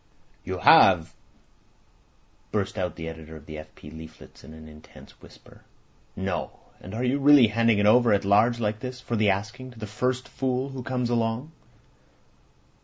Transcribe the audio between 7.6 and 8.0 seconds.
it